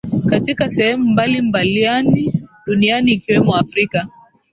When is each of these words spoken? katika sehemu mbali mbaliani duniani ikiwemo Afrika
katika 0.25 0.69
sehemu 0.69 1.05
mbali 1.09 1.41
mbaliani 1.41 2.33
duniani 2.65 3.11
ikiwemo 3.11 3.55
Afrika 3.55 4.07